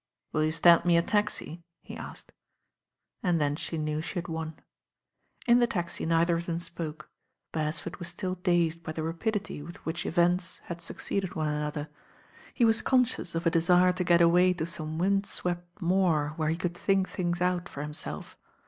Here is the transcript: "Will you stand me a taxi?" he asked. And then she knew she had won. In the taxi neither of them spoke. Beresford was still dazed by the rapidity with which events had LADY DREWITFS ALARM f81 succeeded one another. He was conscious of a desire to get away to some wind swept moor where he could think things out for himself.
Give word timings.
"Will 0.31 0.43
you 0.45 0.51
stand 0.51 0.83
me 0.83 0.97
a 0.97 1.03
taxi?" 1.03 1.61
he 1.83 1.95
asked. 1.95 2.31
And 3.21 3.39
then 3.39 3.55
she 3.55 3.77
knew 3.77 4.01
she 4.01 4.15
had 4.15 4.27
won. 4.27 4.55
In 5.45 5.59
the 5.59 5.67
taxi 5.67 6.07
neither 6.07 6.35
of 6.37 6.47
them 6.47 6.57
spoke. 6.57 7.11
Beresford 7.51 7.97
was 7.97 8.07
still 8.07 8.33
dazed 8.33 8.81
by 8.81 8.93
the 8.93 9.03
rapidity 9.03 9.61
with 9.61 9.75
which 9.85 10.07
events 10.07 10.57
had 10.57 10.61
LADY 10.61 10.65
DREWITFS 10.65 10.69
ALARM 10.71 10.79
f81 10.81 10.85
succeeded 10.87 11.35
one 11.35 11.47
another. 11.49 11.89
He 12.51 12.65
was 12.65 12.81
conscious 12.81 13.35
of 13.35 13.45
a 13.45 13.51
desire 13.51 13.93
to 13.93 14.03
get 14.03 14.21
away 14.21 14.53
to 14.53 14.65
some 14.65 14.97
wind 14.97 15.27
swept 15.27 15.79
moor 15.83 16.33
where 16.35 16.49
he 16.49 16.57
could 16.57 16.73
think 16.75 17.07
things 17.07 17.39
out 17.39 17.69
for 17.69 17.83
himself. 17.83 18.35